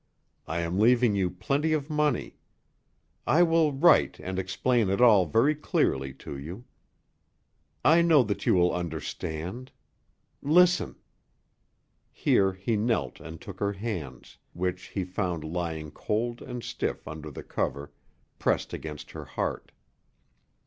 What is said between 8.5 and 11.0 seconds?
will understand. Listen."